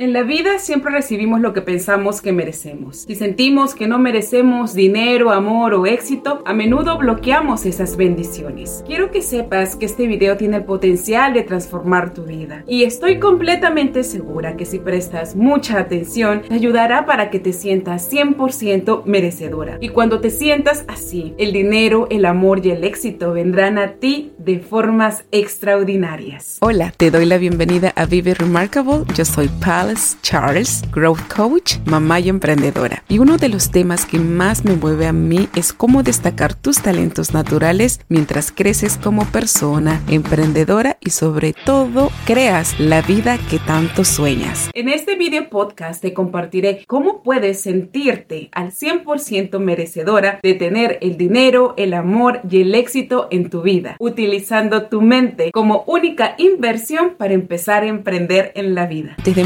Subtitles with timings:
[0.00, 3.04] En la vida siempre recibimos lo que pensamos que merecemos.
[3.06, 8.82] Si sentimos que no merecemos dinero, amor o éxito, a menudo bloqueamos esas bendiciones.
[8.86, 13.18] Quiero que sepas que este video tiene el potencial de transformar tu vida y estoy
[13.18, 19.76] completamente segura que si prestas mucha atención te ayudará para que te sientas 100% merecedora.
[19.82, 24.32] Y cuando te sientas así, el dinero, el amor y el éxito vendrán a ti
[24.38, 26.56] de formas extraordinarias.
[26.62, 29.04] Hola, te doy la bienvenida a Vive Remarkable.
[29.14, 29.89] Yo soy Pal
[30.22, 33.02] Charles, Growth Coach, mamá y emprendedora.
[33.08, 36.80] Y uno de los temas que más me mueve a mí es cómo destacar tus
[36.80, 44.04] talentos naturales mientras creces como persona, emprendedora y sobre todo creas la vida que tanto
[44.04, 44.70] sueñas.
[44.74, 51.16] En este video podcast te compartiré cómo puedes sentirte al 100% merecedora de tener el
[51.16, 57.14] dinero, el amor y el éxito en tu vida, utilizando tu mente como única inversión
[57.16, 59.14] para empezar a emprender en la vida.
[59.18, 59.42] Antes de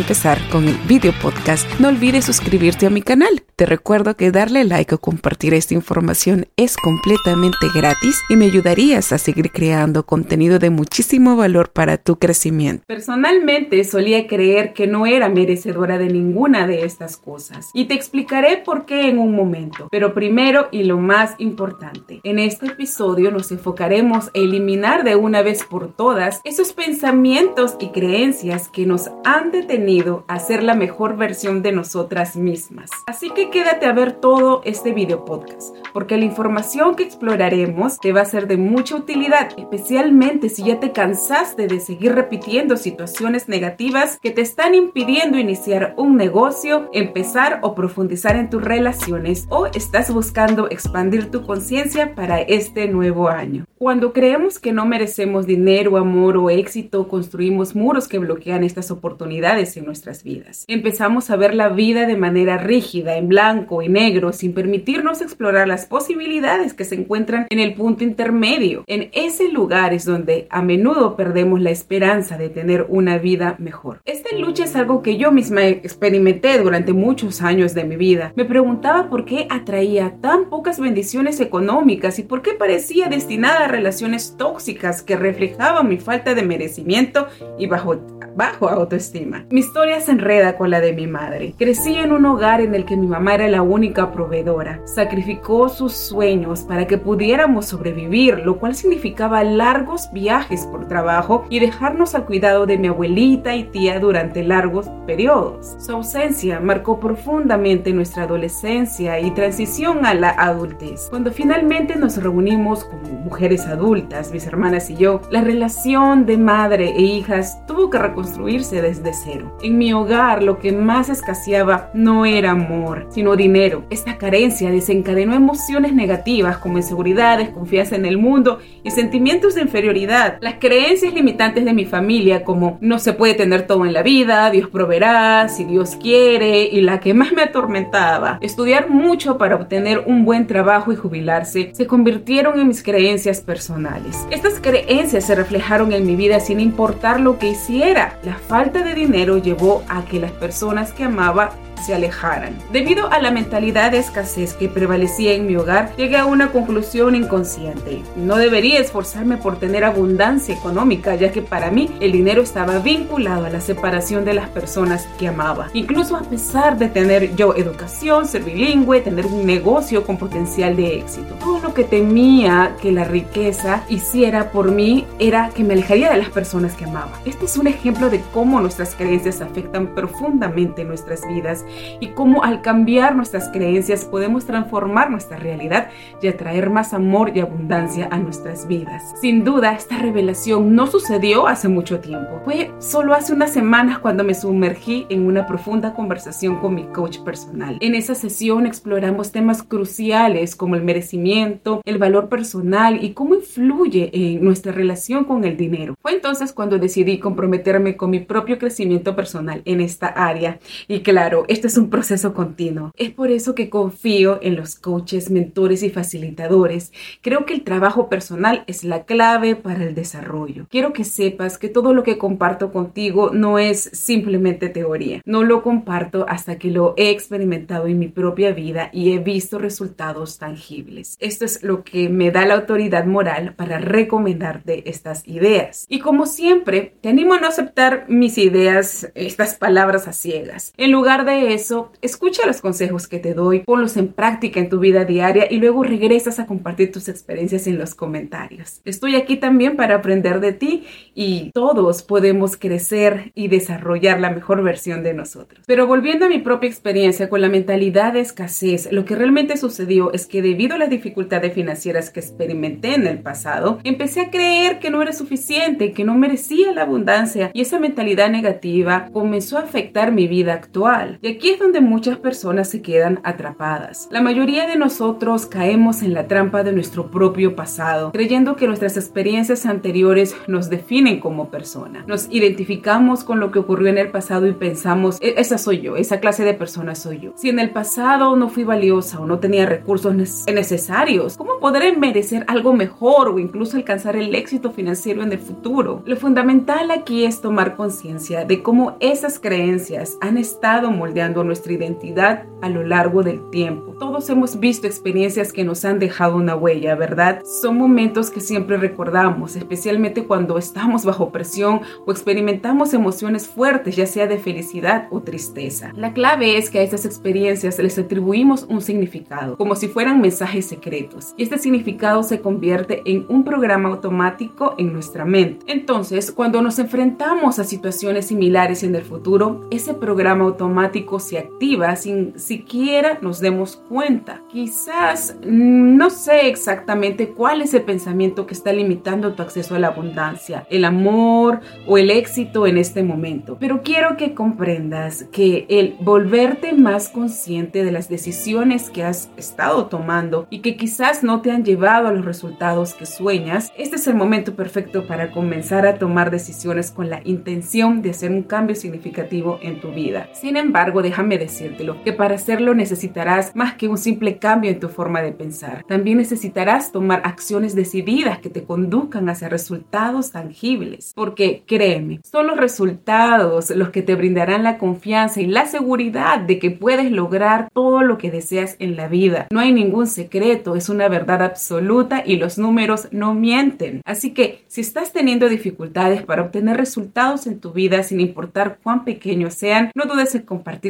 [0.50, 3.42] con el video podcast, no olvides suscribirte a mi canal.
[3.56, 9.12] Te recuerdo que darle like o compartir esta información es completamente gratis y me ayudarías
[9.12, 12.84] a seguir creando contenido de muchísimo valor para tu crecimiento.
[12.86, 18.56] Personalmente solía creer que no era merecedora de ninguna de estas cosas y te explicaré
[18.56, 19.88] por qué en un momento.
[19.90, 25.42] Pero primero y lo más importante, en este episodio nos enfocaremos a eliminar de una
[25.42, 31.16] vez por todas esos pensamientos y creencias que nos han detenido a ser la mejor
[31.16, 32.90] versión de nosotras mismas.
[33.06, 38.12] Así que quédate a ver todo este video podcast, porque la información que exploraremos te
[38.12, 43.48] va a ser de mucha utilidad, especialmente si ya te cansaste de seguir repitiendo situaciones
[43.48, 49.66] negativas que te están impidiendo iniciar un negocio, empezar o profundizar en tus relaciones o
[49.66, 53.66] estás buscando expandir tu conciencia para este nuevo año.
[53.78, 59.76] Cuando creemos que no merecemos dinero, amor o éxito, construimos muros que bloquean estas oportunidades
[59.76, 60.64] en nuestras vidas.
[60.68, 65.66] Empezamos a ver la vida de manera rígida, en blanco y negro, sin permitirnos explorar
[65.66, 68.84] las posibilidades que se encuentran en el punto intermedio.
[68.86, 74.00] En ese lugar es donde a menudo perdemos la esperanza de tener una vida mejor.
[74.04, 78.32] Esta lucha es algo que yo misma experimenté durante muchos años de mi vida.
[78.36, 83.68] Me preguntaba por qué atraía tan pocas bendiciones económicas y por qué parecía destinada a
[83.68, 87.28] relaciones tóxicas que reflejaban mi falta de merecimiento
[87.58, 87.96] y bajo,
[88.36, 89.46] bajo autoestima.
[89.50, 91.54] Mi historia enreda con la de mi madre.
[91.56, 94.80] Crecí en un hogar en el que mi mamá era la única proveedora.
[94.84, 101.60] Sacrificó sus sueños para que pudiéramos sobrevivir, lo cual significaba largos viajes por trabajo y
[101.60, 105.76] dejarnos al cuidado de mi abuelita y tía durante largos periodos.
[105.78, 111.06] Su ausencia marcó profundamente nuestra adolescencia y transición a la adultez.
[111.08, 116.90] Cuando finalmente nos reunimos como mujeres adultas, mis hermanas y yo, la relación de madre
[116.90, 119.56] e hijas tuvo que reconstruirse desde cero.
[119.62, 123.84] En mi hogar lo que más escaseaba no era amor, sino dinero.
[123.90, 130.38] Esta carencia desencadenó emociones negativas como inseguridad, desconfianza en el mundo y sentimientos de inferioridad.
[130.40, 134.50] Las creencias limitantes de mi familia como no se puede tener todo en la vida,
[134.50, 140.04] Dios proveerá, si Dios quiere y la que más me atormentaba, estudiar mucho para obtener
[140.06, 144.26] un buen trabajo y jubilarse, se convirtieron en mis creencias personales.
[144.30, 148.18] Estas creencias se reflejaron en mi vida sin importar lo que hiciera.
[148.24, 151.52] La falta de dinero llevó a que las personas que amaba
[151.84, 152.56] se alejaran.
[152.72, 157.14] Debido a la mentalidad de escasez que prevalecía en mi hogar, llegué a una conclusión
[157.14, 158.02] inconsciente.
[158.16, 163.46] No debería esforzarme por tener abundancia económica, ya que para mí el dinero estaba vinculado
[163.46, 165.68] a la separación de las personas que amaba.
[165.72, 170.98] Incluso a pesar de tener yo educación, ser bilingüe, tener un negocio con potencial de
[170.98, 171.34] éxito.
[171.40, 176.18] Todo lo que temía que la riqueza hiciera por mí era que me alejaría de
[176.18, 177.18] las personas que amaba.
[177.24, 181.63] Este es un ejemplo de cómo nuestras creencias afectan profundamente nuestras vidas
[182.00, 185.90] y cómo al cambiar nuestras creencias podemos transformar nuestra realidad
[186.22, 189.14] y atraer más amor y abundancia a nuestras vidas.
[189.20, 192.40] Sin duda, esta revelación no sucedió hace mucho tiempo.
[192.44, 197.18] Fue solo hace unas semanas cuando me sumergí en una profunda conversación con mi coach
[197.20, 197.78] personal.
[197.80, 204.10] En esa sesión exploramos temas cruciales como el merecimiento, el valor personal y cómo influye
[204.12, 205.94] en nuestra relación con el dinero.
[206.00, 210.58] Fue entonces cuando decidí comprometerme con mi propio crecimiento personal en esta área.
[210.88, 212.90] Y claro, esto es un proceso continuo.
[212.96, 216.92] Es por eso que confío en los coaches, mentores y facilitadores.
[217.22, 220.66] Creo que el trabajo personal es la clave para el desarrollo.
[220.68, 225.22] Quiero que sepas que todo lo que comparto contigo no es simplemente teoría.
[225.24, 229.60] No lo comparto hasta que lo he experimentado en mi propia vida y he visto
[229.60, 231.16] resultados tangibles.
[231.20, 235.86] Esto es lo que me da la autoridad moral para recomendarte estas ideas.
[235.88, 240.72] Y como siempre, te animo a no aceptar mis ideas, estas palabras a ciegas.
[240.76, 244.78] En lugar de eso, escucha los consejos que te doy, ponlos en práctica en tu
[244.78, 248.80] vida diaria y luego regresas a compartir tus experiencias en los comentarios.
[248.84, 254.62] Estoy aquí también para aprender de ti y todos podemos crecer y desarrollar la mejor
[254.62, 255.64] versión de nosotros.
[255.66, 260.12] Pero volviendo a mi propia experiencia con la mentalidad de escasez, lo que realmente sucedió
[260.12, 264.78] es que debido a las dificultades financieras que experimenté en el pasado, empecé a creer
[264.78, 269.62] que no era suficiente, que no merecía la abundancia y esa mentalidad negativa comenzó a
[269.62, 271.18] afectar mi vida actual.
[271.34, 274.08] Aquí es donde muchas personas se quedan atrapadas.
[274.10, 278.96] La mayoría de nosotros caemos en la trampa de nuestro propio pasado, creyendo que nuestras
[278.96, 282.04] experiencias anteriores nos definen como persona.
[282.06, 285.96] Nos identificamos con lo que ocurrió en el pasado y pensamos, e-, esa soy yo,
[285.96, 287.32] esa clase de persona soy yo.
[287.34, 292.44] Si en el pasado no fui valiosa o no tenía recursos necesarios, ¿cómo podré merecer
[292.46, 296.02] algo mejor o incluso alcanzar el éxito financiero en el futuro?
[296.06, 302.44] Lo fundamental aquí es tomar conciencia de cómo esas creencias han estado moldeando nuestra identidad
[302.60, 303.94] a lo largo del tiempo.
[303.98, 307.42] Todos hemos visto experiencias que nos han dejado una huella, ¿verdad?
[307.44, 314.06] Son momentos que siempre recordamos, especialmente cuando estamos bajo presión o experimentamos emociones fuertes, ya
[314.06, 315.92] sea de felicidad o tristeza.
[315.94, 320.66] La clave es que a estas experiencias les atribuimos un significado, como si fueran mensajes
[320.66, 325.64] secretos, y este significado se convierte en un programa automático en nuestra mente.
[325.72, 331.96] Entonces, cuando nos enfrentamos a situaciones similares en el futuro, ese programa automático se activa
[331.96, 334.42] sin siquiera nos demos cuenta.
[334.50, 339.88] Quizás no sé exactamente cuál es el pensamiento que está limitando tu acceso a la
[339.88, 345.96] abundancia, el amor o el éxito en este momento, pero quiero que comprendas que el
[346.00, 351.50] volverte más consciente de las decisiones que has estado tomando y que quizás no te
[351.50, 355.98] han llevado a los resultados que sueñas, este es el momento perfecto para comenzar a
[355.98, 360.28] tomar decisiones con la intención de hacer un cambio significativo en tu vida.
[360.32, 364.88] Sin embargo, déjame decírtelo, que para hacerlo necesitarás más que un simple cambio en tu
[364.88, 365.84] forma de pensar.
[365.86, 371.12] También necesitarás tomar acciones decididas que te conduzcan hacia resultados tangibles.
[371.14, 376.58] Porque créeme, son los resultados los que te brindarán la confianza y la seguridad de
[376.58, 379.46] que puedes lograr todo lo que deseas en la vida.
[379.50, 384.00] No hay ningún secreto, es una verdad absoluta y los números no mienten.
[384.04, 389.04] Así que si estás teniendo dificultades para obtener resultados en tu vida sin importar cuán
[389.04, 390.42] pequeños sean, no dudes en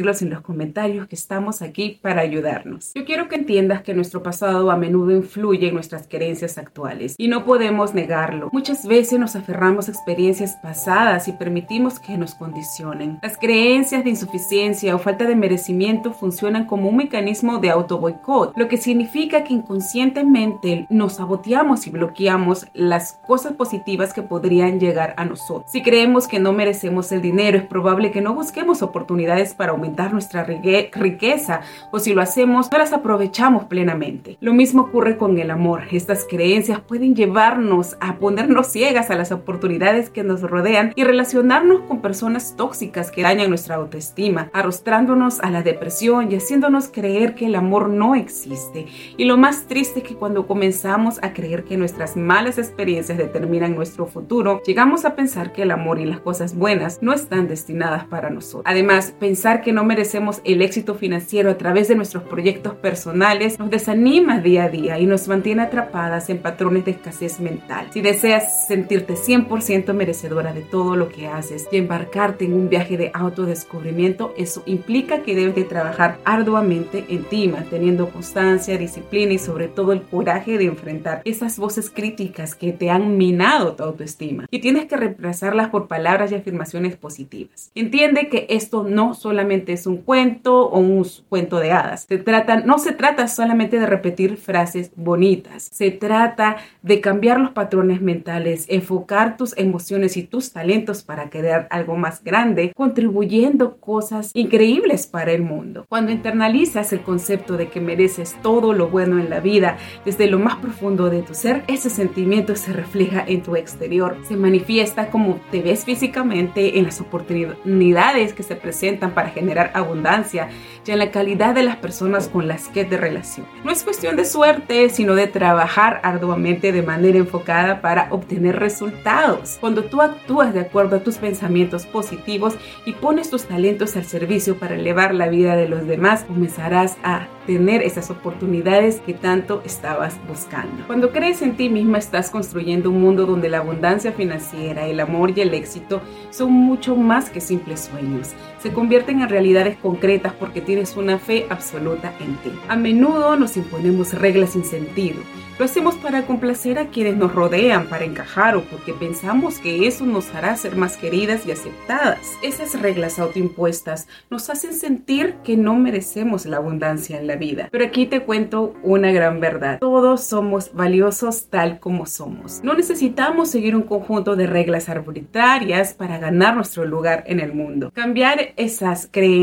[0.05, 2.91] compartirlos en los comentarios que estamos aquí para ayudarnos.
[2.95, 7.27] Yo quiero que entiendas que nuestro pasado a menudo influye en nuestras creencias actuales y
[7.27, 8.49] no podemos negarlo.
[8.51, 13.19] Muchas veces nos aferramos a experiencias pasadas y permitimos que nos condicionen.
[13.23, 18.55] Las creencias de insuficiencia o falta de merecimiento funcionan como un mecanismo de auto boicot,
[18.55, 25.15] lo que significa que inconscientemente nos saboteamos y bloqueamos las cosas positivas que podrían llegar
[25.17, 25.71] a nosotros.
[25.71, 29.84] Si creemos que no merecemos el dinero, es probable que no busquemos oportunidades para aumentar
[30.11, 31.61] nuestra riqueza
[31.91, 34.37] o si lo hacemos, no las aprovechamos plenamente.
[34.41, 35.83] Lo mismo ocurre con el amor.
[35.91, 41.81] Estas creencias pueden llevarnos a ponernos ciegas a las oportunidades que nos rodean y relacionarnos
[41.81, 47.47] con personas tóxicas que dañan nuestra autoestima, arrostrándonos a la depresión y haciéndonos creer que
[47.47, 48.87] el amor no existe.
[49.17, 53.75] Y lo más triste es que cuando comenzamos a creer que nuestras malas experiencias determinan
[53.75, 58.05] nuestro futuro, llegamos a pensar que el amor y las cosas buenas no están destinadas
[58.05, 58.63] para nosotros.
[58.65, 63.69] Además, pensar que no merecemos el éxito financiero a través de nuestros proyectos personales nos
[63.69, 67.89] desanima día a día y nos mantiene atrapadas en patrones de escasez mental.
[67.91, 72.97] Si deseas sentirte 100% merecedora de todo lo que haces y embarcarte en un viaje
[72.97, 79.39] de autodescubrimiento, eso implica que debes de trabajar arduamente en ti, manteniendo constancia, disciplina y
[79.39, 84.45] sobre todo el coraje de enfrentar esas voces críticas que te han minado tu autoestima
[84.49, 87.71] y tienes que reemplazarlas por palabras y afirmaciones positivas.
[87.75, 92.05] Entiende que esto no solamente es un cuento o un cuento de hadas.
[92.07, 95.69] Se trata, no se trata solamente de repetir frases bonitas.
[95.71, 101.67] Se trata de cambiar los patrones mentales, enfocar tus emociones y tus talentos para crear
[101.71, 105.85] algo más grande, contribuyendo cosas increíbles para el mundo.
[105.89, 110.39] Cuando internalizas el concepto de que mereces todo lo bueno en la vida desde lo
[110.39, 114.17] más profundo de tu ser, ese sentimiento se refleja en tu exterior.
[114.27, 120.49] Se manifiesta como te ves físicamente, en las oportunidades que se presentan para generar abundancia
[120.85, 123.51] y en la calidad de las personas con las que te relacionas.
[123.63, 129.57] No es cuestión de suerte, sino de trabajar arduamente de manera enfocada para obtener resultados.
[129.59, 134.57] Cuando tú actúas de acuerdo a tus pensamientos positivos y pones tus talentos al servicio
[134.57, 140.15] para elevar la vida de los demás, comenzarás a tener esas oportunidades que tanto estabas
[140.27, 140.85] buscando.
[140.87, 145.37] Cuando crees en ti misma estás construyendo un mundo donde la abundancia financiera, el amor
[145.37, 148.33] y el éxito son mucho más que simples sueños.
[148.59, 152.51] Se convierten en realidades concretas porque tienes una fe absoluta en ti.
[152.67, 155.19] A menudo nos imponemos reglas sin sentido
[155.57, 160.05] lo hacemos para complacer a quienes nos rodean, para encajar o porque pensamos que eso
[160.05, 162.19] nos hará ser más queridas y aceptadas.
[162.41, 167.69] Esas reglas autoimpuestas nos hacen sentir que no merecemos la abundancia en la vida.
[167.71, 169.79] Pero aquí te cuento una gran verdad.
[169.79, 172.59] Todos somos valiosos tal como somos.
[172.61, 177.91] No necesitamos seguir un conjunto de reglas arbitrarias para ganar nuestro lugar en el mundo.
[177.93, 179.34] Cambiar esas creencias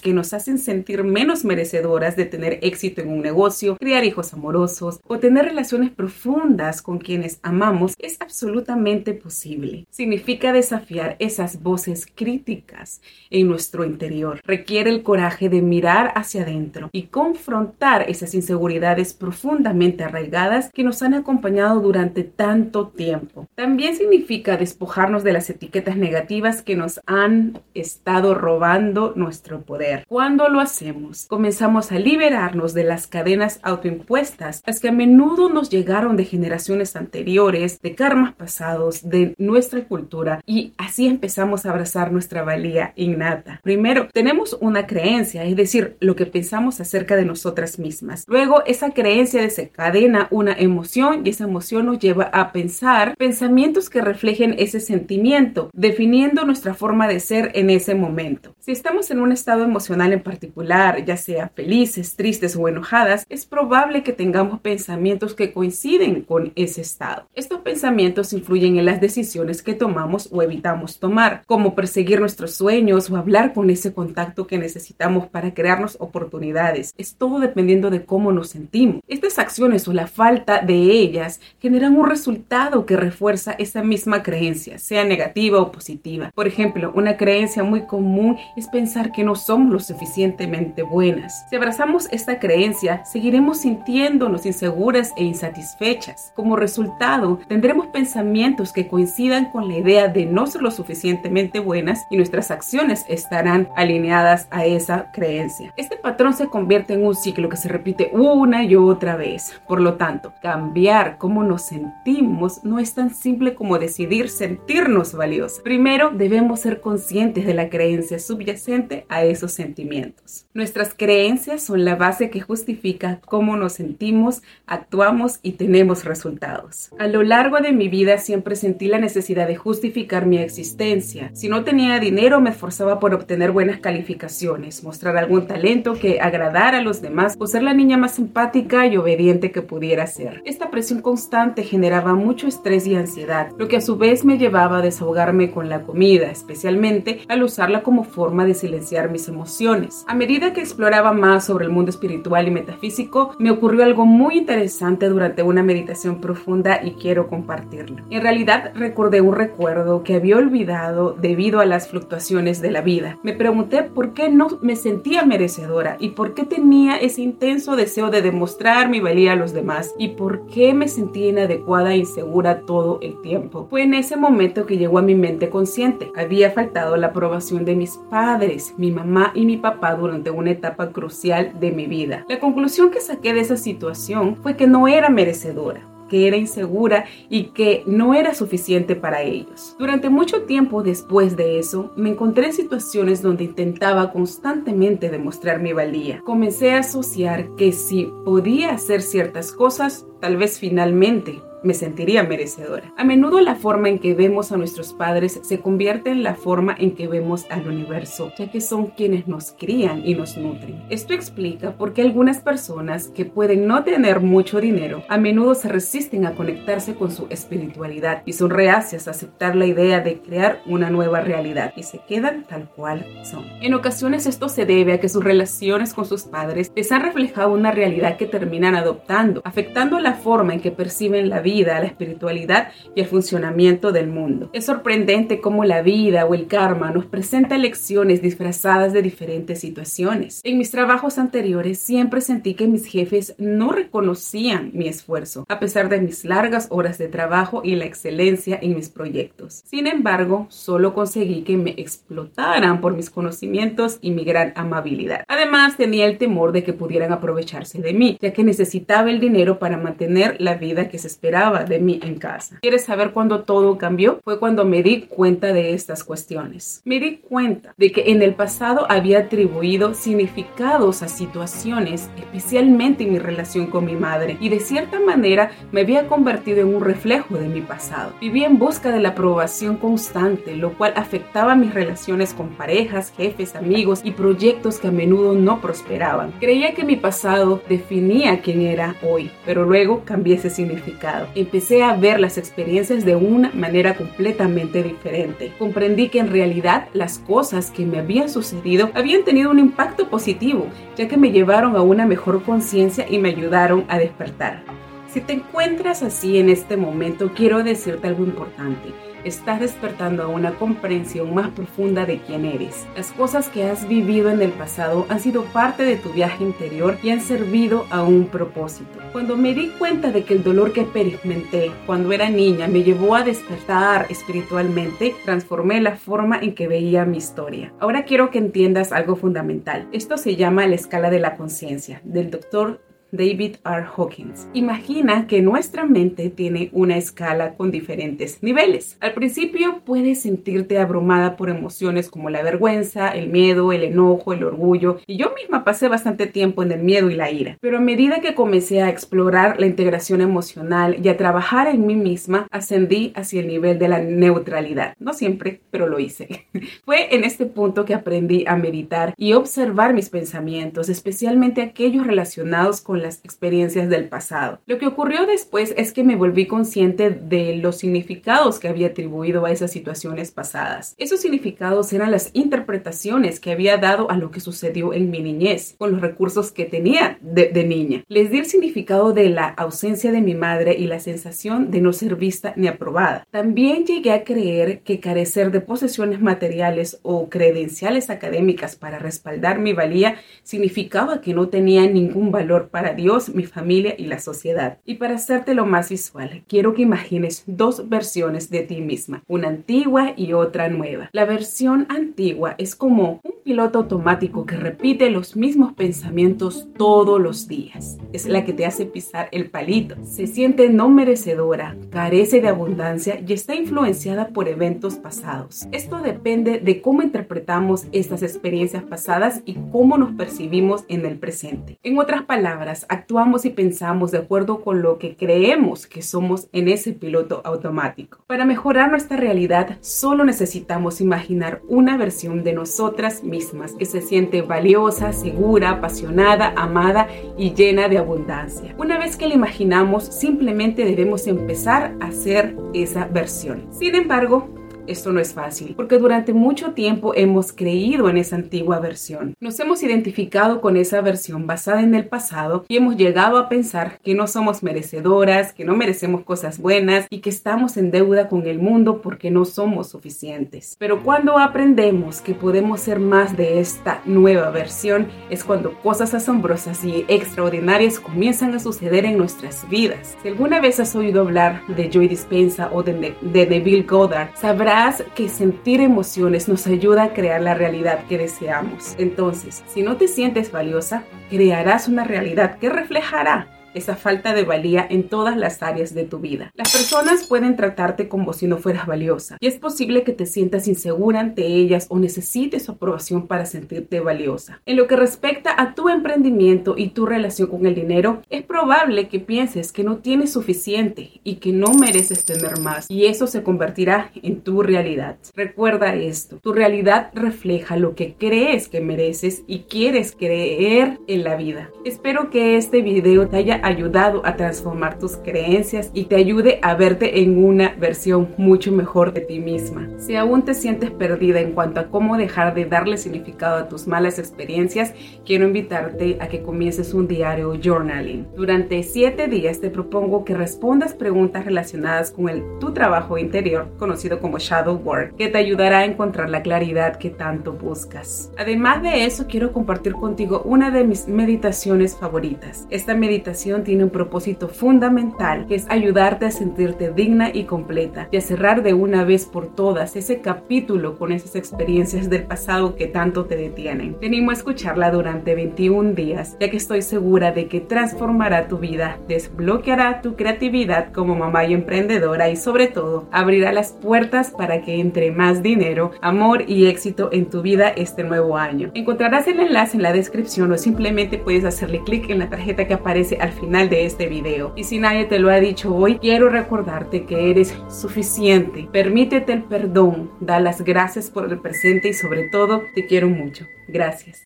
[0.00, 5.00] que nos hacen sentir menos merecedoras de tener éxito en un negocio, criar hijos amorosos
[5.08, 9.86] o tener relaciones profundas con quienes amamos es absolutamente posible.
[9.90, 14.40] Significa desafiar esas voces críticas en nuestro interior.
[14.44, 21.02] Requiere el coraje de mirar hacia adentro y confrontar esas inseguridades profundamente arraigadas que nos
[21.02, 23.48] han acompañado durante tanto tiempo.
[23.56, 30.04] También significa despojarnos de las etiquetas negativas que nos han estado robando nuestro poder.
[30.06, 35.70] Cuando lo hacemos, comenzamos a liberarnos de las cadenas autoimpuestas, las que a menudo nos
[35.70, 42.12] llegaron de generaciones anteriores, de karmas pasados, de nuestra cultura y así empezamos a abrazar
[42.12, 43.60] nuestra valía innata.
[43.62, 48.24] Primero, tenemos una creencia, es decir, lo que pensamos acerca de nosotras mismas.
[48.28, 54.02] Luego, esa creencia desencadena una emoción y esa emoción nos lleva a pensar pensamientos que
[54.02, 58.54] reflejen ese sentimiento, definiendo nuestra forma de ser en ese momento.
[58.58, 63.46] Si estamos en un estado emocional en particular, ya sea felices, tristes o enojadas, es
[63.46, 67.28] probable que tengamos pensamientos que coinciden con ese estado.
[67.36, 73.08] Estos pensamientos influyen en las decisiones que tomamos o evitamos tomar, como perseguir nuestros sueños
[73.08, 76.92] o hablar con ese contacto que necesitamos para crearnos oportunidades.
[76.98, 79.00] Es todo dependiendo de cómo nos sentimos.
[79.06, 84.80] Estas acciones o la falta de ellas generan un resultado que refuerza esa misma creencia,
[84.80, 86.32] sea negativa o positiva.
[86.34, 91.46] Por ejemplo, una creencia muy común es pensar que no somos lo suficientemente buenas.
[91.48, 96.32] Si abrazamos esta creencia, seguiremos sintiéndonos inseguras e insatisfechas satisfechas.
[96.34, 102.06] Como resultado, tendremos pensamientos que coincidan con la idea de no ser lo suficientemente buenas
[102.10, 105.72] y nuestras acciones estarán alineadas a esa creencia.
[105.76, 109.60] Este patrón se convierte en un ciclo que se repite una y otra vez.
[109.66, 115.60] Por lo tanto, cambiar cómo nos sentimos no es tan simple como decidir sentirnos valiosos.
[115.60, 120.46] Primero, debemos ser conscientes de la creencia subyacente a esos sentimientos.
[120.52, 126.90] Nuestras creencias son la base que justifica cómo nos sentimos, actuamos y tenemos resultados.
[126.98, 131.30] A lo largo de mi vida siempre sentí la necesidad de justificar mi existencia.
[131.34, 136.78] Si no tenía dinero me esforzaba por obtener buenas calificaciones, mostrar algún talento que agradara
[136.78, 140.42] a los demás o ser la niña más simpática y obediente que pudiera ser.
[140.44, 144.78] Esta presión constante generaba mucho estrés y ansiedad, lo que a su vez me llevaba
[144.78, 150.04] a desahogarme con la comida, especialmente al usarla como forma de silenciar mis emociones.
[150.08, 154.38] A medida que exploraba más sobre el mundo espiritual y metafísico, me ocurrió algo muy
[154.38, 158.04] interesante durante una meditación profunda y quiero compartirlo.
[158.10, 163.18] En realidad recordé un recuerdo que había olvidado debido a las fluctuaciones de la vida.
[163.22, 168.10] Me pregunté por qué no me sentía merecedora y por qué tenía ese intenso deseo
[168.10, 172.62] de demostrar mi valía a los demás y por qué me sentía inadecuada e insegura
[172.62, 173.66] todo el tiempo.
[173.70, 176.10] Fue en ese momento que llegó a mi mente consciente.
[176.16, 180.90] Había faltado la aprobación de mis padres, mi mamá y mi papá durante una etapa
[180.90, 182.24] crucial de mi vida.
[182.28, 187.04] La conclusión que saqué de esa situación fue que no era merecedora que era insegura
[187.28, 189.76] y que no era suficiente para ellos.
[189.78, 195.72] Durante mucho tiempo después de eso, me encontré en situaciones donde intentaba constantemente demostrar mi
[195.72, 196.20] valía.
[196.24, 202.92] Comencé a asociar que si podía hacer ciertas cosas, tal vez finalmente me sentiría merecedora.
[202.96, 206.74] A menudo la forma en que vemos a nuestros padres se convierte en la forma
[206.78, 210.82] en que vemos al universo, ya que son quienes nos crían y nos nutren.
[210.90, 215.68] Esto explica por qué algunas personas que pueden no tener mucho dinero a menudo se
[215.68, 220.62] resisten a conectarse con su espiritualidad y son reacias a aceptar la idea de crear
[220.66, 223.44] una nueva realidad y se quedan tal cual son.
[223.60, 227.52] En ocasiones esto se debe a que sus relaciones con sus padres les han reflejado
[227.52, 231.86] una realidad que terminan adoptando, afectando la forma en que perciben la vida vida, la
[231.86, 234.50] espiritualidad y el funcionamiento del mundo.
[234.52, 240.40] Es sorprendente cómo la vida o el karma nos presenta lecciones disfrazadas de diferentes situaciones.
[240.44, 245.88] En mis trabajos anteriores siempre sentí que mis jefes no reconocían mi esfuerzo, a pesar
[245.88, 249.62] de mis largas horas de trabajo y la excelencia en mis proyectos.
[249.66, 255.24] Sin embargo, solo conseguí que me explotaran por mis conocimientos y mi gran amabilidad.
[255.26, 259.58] Además, tenía el temor de que pudieran aprovecharse de mí, ya que necesitaba el dinero
[259.58, 262.58] para mantener la vida que se esperaba de mí en casa.
[262.60, 264.20] ¿Quieres saber cuándo todo cambió?
[264.24, 266.82] Fue cuando me di cuenta de estas cuestiones.
[266.84, 273.14] Me di cuenta de que en el pasado había atribuido significados a situaciones, especialmente en
[273.14, 277.38] mi relación con mi madre, y de cierta manera me había convertido en un reflejo
[277.38, 278.12] de mi pasado.
[278.20, 283.56] Vivía en busca de la aprobación constante, lo cual afectaba mis relaciones con parejas, jefes,
[283.56, 286.32] amigos y proyectos que a menudo no prosperaban.
[286.38, 291.29] Creía que mi pasado definía quién era hoy, pero luego cambié ese significado.
[291.34, 295.52] Empecé a ver las experiencias de una manera completamente diferente.
[295.58, 300.66] Comprendí que en realidad las cosas que me habían sucedido habían tenido un impacto positivo,
[300.96, 304.64] ya que me llevaron a una mejor conciencia y me ayudaron a despertar.
[305.08, 310.54] Si te encuentras así en este momento, quiero decirte algo importante estás despertando a una
[310.54, 312.86] comprensión más profunda de quién eres.
[312.96, 316.98] Las cosas que has vivido en el pasado han sido parte de tu viaje interior
[317.02, 318.98] y han servido a un propósito.
[319.12, 323.14] Cuando me di cuenta de que el dolor que experimenté cuando era niña me llevó
[323.14, 327.72] a despertar espiritualmente, transformé la forma en que veía mi historia.
[327.80, 329.88] Ahora quiero que entiendas algo fundamental.
[329.92, 332.80] Esto se llama la escala de la conciencia del doctor
[333.12, 333.86] David R.
[333.96, 334.48] Hawkins.
[334.54, 338.96] Imagina que nuestra mente tiene una escala con diferentes niveles.
[339.00, 344.44] Al principio puedes sentirte abrumada por emociones como la vergüenza, el miedo, el enojo, el
[344.44, 347.56] orgullo, y yo misma pasé bastante tiempo en el miedo y la ira.
[347.60, 351.96] Pero a medida que comencé a explorar la integración emocional y a trabajar en mí
[351.96, 354.94] misma, ascendí hacia el nivel de la neutralidad.
[354.98, 356.46] No siempre, pero lo hice.
[356.84, 362.80] Fue en este punto que aprendí a meditar y observar mis pensamientos, especialmente aquellos relacionados
[362.80, 364.60] con las experiencias del pasado.
[364.66, 369.44] Lo que ocurrió después es que me volví consciente de los significados que había atribuido
[369.44, 370.94] a esas situaciones pasadas.
[370.98, 375.74] Esos significados eran las interpretaciones que había dado a lo que sucedió en mi niñez,
[375.78, 378.02] con los recursos que tenía de, niña.
[378.08, 381.92] Les di el significado de la ausencia de mi madre y la sensación de no
[381.92, 383.26] ser vista ni aprobada.
[383.30, 389.72] También llegué a creer que carecer de posesiones materiales o credenciales académicas para respaldar mi
[389.72, 394.78] valía significaba que no tenía ningún valor para Dios, mi familia y la sociedad.
[394.84, 400.12] Y para hacértelo más visual, quiero que imagines dos versiones de ti misma, una antigua
[400.16, 401.10] y otra nueva.
[401.12, 407.48] La versión antigua es como un piloto automático que repite los mismos pensamientos todos los
[407.48, 407.98] días.
[408.12, 409.96] Es la que te hace pisar el palito.
[410.04, 415.66] Se siente no merecedora, carece de abundancia y está influenciada por eventos pasados.
[415.72, 421.78] Esto depende de cómo interpretamos estas experiencias pasadas y cómo nos percibimos en el presente.
[421.82, 426.68] En otras palabras, actuamos y pensamos de acuerdo con lo que creemos que somos en
[426.68, 428.18] ese piloto automático.
[428.26, 434.42] Para mejorar nuestra realidad, solo necesitamos imaginar una versión de nosotras mismas que se siente
[434.42, 438.74] valiosa, segura, apasionada, amada y llena de abundancia.
[438.78, 443.66] Una vez que la imaginamos, simplemente debemos empezar a hacer esa versión.
[443.70, 448.80] Sin embargo, esto no es fácil, porque durante mucho tiempo hemos creído en esa antigua
[448.80, 449.34] versión.
[449.40, 453.98] Nos hemos identificado con esa versión basada en el pasado y hemos llegado a pensar
[454.02, 458.46] que no somos merecedoras, que no merecemos cosas buenas y que estamos en deuda con
[458.46, 460.76] el mundo porque no somos suficientes.
[460.78, 466.84] Pero cuando aprendemos que podemos ser más de esta nueva versión, es cuando cosas asombrosas
[466.84, 470.16] y extraordinarias comienzan a suceder en nuestras vidas.
[470.22, 474.79] Si alguna vez has oído hablar de Joy Dispensa o de, de Neville Goddard, sabrás
[475.14, 478.94] que sentir emociones nos ayuda a crear la realidad que deseamos.
[478.98, 484.86] Entonces, si no te sientes valiosa, crearás una realidad que reflejará esa falta de valía
[484.88, 486.52] en todas las áreas de tu vida.
[486.54, 490.68] Las personas pueden tratarte como si no fueras valiosa y es posible que te sientas
[490.68, 494.60] insegura ante ellas o necesites su aprobación para sentirte valiosa.
[494.66, 499.08] En lo que respecta a tu emprendimiento y tu relación con el dinero, es probable
[499.08, 503.42] que pienses que no tienes suficiente y que no mereces tener más y eso se
[503.42, 505.16] convertirá en tu realidad.
[505.34, 511.36] Recuerda esto, tu realidad refleja lo que crees que mereces y quieres creer en la
[511.36, 511.70] vida.
[511.84, 516.74] Espero que este video te haya ayudado a transformar tus creencias y te ayude a
[516.74, 519.88] verte en una versión mucho mejor de ti misma.
[519.98, 523.86] Si aún te sientes perdida en cuanto a cómo dejar de darle significado a tus
[523.86, 524.94] malas experiencias,
[525.24, 528.26] quiero invitarte a que comiences un diario journaling.
[528.34, 534.20] Durante siete días te propongo que respondas preguntas relacionadas con el, tu trabajo interior, conocido
[534.20, 538.30] como shadow work, que te ayudará a encontrar la claridad que tanto buscas.
[538.38, 542.66] Además de eso, quiero compartir contigo una de mis meditaciones favoritas.
[542.70, 548.16] Esta meditación tiene un propósito fundamental que es ayudarte a sentirte digna y completa y
[548.16, 552.86] a cerrar de una vez por todas ese capítulo con esas experiencias del pasado que
[552.86, 553.96] tanto te detienen.
[554.00, 558.98] Tenemos a escucharla durante 21 días, ya que estoy segura de que transformará tu vida,
[559.08, 564.80] desbloqueará tu creatividad como mamá y emprendedora y sobre todo abrirá las puertas para que
[564.80, 568.70] entre más dinero, amor y éxito en tu vida este nuevo año.
[568.74, 572.74] Encontrarás el enlace en la descripción o simplemente puedes hacerle clic en la tarjeta que
[572.74, 574.52] aparece al final de este video.
[574.56, 578.68] Y si nadie te lo ha dicho hoy, quiero recordarte que eres suficiente.
[578.70, 583.46] Permítete el perdón, da las gracias por el presente y sobre todo te quiero mucho.
[583.66, 584.18] Gracias.